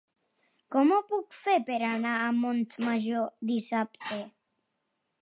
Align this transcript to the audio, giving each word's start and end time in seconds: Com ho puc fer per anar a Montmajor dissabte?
Com 0.75 0.93
ho 0.95 0.97
puc 1.11 1.37
fer 1.41 1.59
per 1.69 1.77
anar 1.89 2.15
a 2.23 2.33
Montmajor 2.39 3.31
dissabte? 3.55 4.23